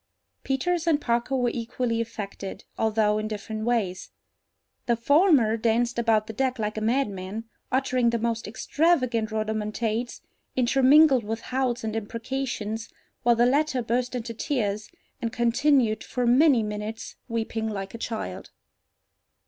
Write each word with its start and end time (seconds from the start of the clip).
Peters 0.43 0.87
and 0.87 0.99
Parker 0.99 1.35
were 1.35 1.51
equally 1.53 2.01
affected, 2.01 2.63
although 2.75 3.19
in 3.19 3.27
different 3.27 3.65
ways. 3.65 4.09
The 4.87 4.95
former 4.95 5.57
danced 5.57 5.99
about 5.99 6.25
the 6.25 6.33
deck 6.33 6.57
like 6.57 6.75
a 6.75 6.81
madman, 6.81 7.43
uttering 7.71 8.09
the 8.09 8.17
most 8.17 8.47
extravagant 8.47 9.29
rhodomontades, 9.29 10.21
intermingled 10.55 11.23
with 11.23 11.41
howls 11.41 11.83
and 11.83 11.95
imprecations, 11.95 12.89
while 13.21 13.35
the 13.35 13.45
latter 13.45 13.83
burst 13.83 14.15
into 14.15 14.33
tears, 14.33 14.89
and 15.21 15.31
continued 15.31 16.03
for 16.03 16.25
many 16.25 16.63
minutes 16.63 17.17
weeping 17.27 17.67
like 17.69 17.93
a 17.93 17.99
child. 17.99 18.49